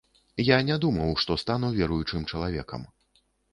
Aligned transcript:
Я 0.45 0.57
не 0.69 0.77
думаў, 0.85 1.11
што 1.25 1.37
стану 1.43 1.71
веруючым 1.77 2.27
чалавекам. 2.35 2.81